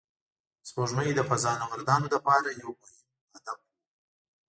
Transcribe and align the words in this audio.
سپوږمۍ 0.67 1.09
د 1.15 1.21
فضانوردانو 1.29 2.07
لپاره 2.15 2.47
یو 2.61 2.69
مهم 2.79 3.01
هدف 3.33 3.57
و 3.65 3.67